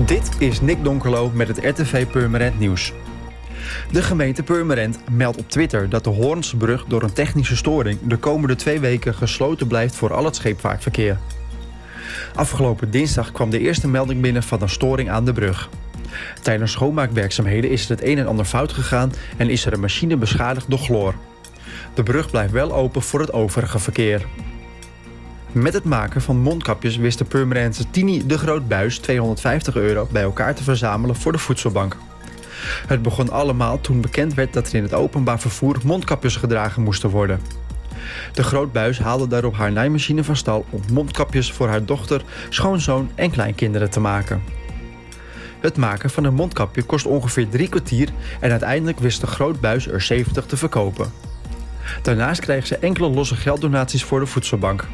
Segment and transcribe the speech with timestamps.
[0.00, 2.92] Dit is Nick Donkerlo met het RTV Purmerend Nieuws.
[3.90, 8.56] De gemeente Purmerend meldt op Twitter dat de Hoornsbrug door een technische storing de komende
[8.56, 11.18] twee weken gesloten blijft voor al het scheepvaartverkeer.
[12.34, 15.68] Afgelopen dinsdag kwam de eerste melding binnen van een storing aan de brug.
[16.42, 20.16] Tijdens schoonmaakwerkzaamheden is er het een en ander fout gegaan en is er een machine
[20.16, 21.14] beschadigd door chloor.
[21.94, 24.26] De brug blijft wel open voor het overige verkeer.
[25.52, 30.54] Met het maken van mondkapjes wist de Purmerendse Tini de Grootbuis 250 euro bij elkaar
[30.54, 31.96] te verzamelen voor de voedselbank.
[32.86, 37.10] Het begon allemaal toen bekend werd dat er in het openbaar vervoer mondkapjes gedragen moesten
[37.10, 37.40] worden.
[38.32, 43.30] De Grootbuis haalde daarop haar naaimachine van stal om mondkapjes voor haar dochter, schoonzoon en
[43.30, 44.42] kleinkinderen te maken.
[45.60, 48.08] Het maken van een mondkapje kost ongeveer drie kwartier
[48.40, 51.12] en uiteindelijk wist de Grootbuis er 70 te verkopen.
[52.02, 54.86] Daarnaast kreeg ze enkele losse gelddonaties voor de voedselbank.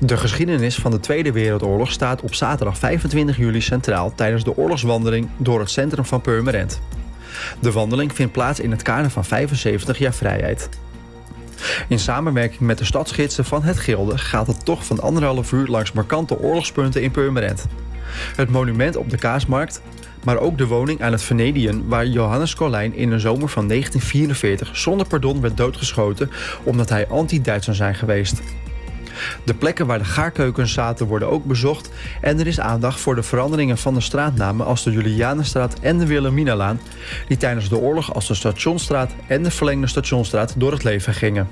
[0.00, 5.28] De geschiedenis van de Tweede Wereldoorlog staat op zaterdag 25 juli centraal tijdens de oorlogswandeling
[5.36, 6.80] door het centrum van Purmerend.
[7.60, 10.68] De wandeling vindt plaats in het kader van 75 jaar vrijheid.
[11.88, 15.92] In samenwerking met de stadsgidsen van het Gilde gaat het toch van anderhalf uur langs
[15.92, 17.66] markante oorlogspunten in Purmerend.
[18.36, 19.80] Het monument op de Kaasmarkt,
[20.24, 24.76] maar ook de woning aan het Venediën waar Johannes Colijn in de zomer van 1944
[24.76, 26.30] zonder pardon werd doodgeschoten
[26.62, 28.42] omdat hij anti-Duits zou zijn geweest.
[29.44, 33.22] De plekken waar de gaarkeukens zaten worden ook bezocht en er is aandacht voor de
[33.22, 36.80] veranderingen van de straatnamen als de Julianenstraat en de Wilhelminalaan,
[37.28, 41.48] die tijdens de oorlog als de Stationstraat en de verlengde Stationstraat door het leven gingen.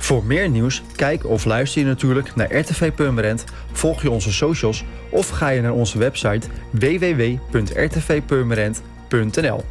[0.00, 4.84] voor meer nieuws, kijk of luister je natuurlijk naar RTV Purmerend, volg je onze socials
[5.10, 9.64] of ga je naar onze website www.rtvpurmerend.nl.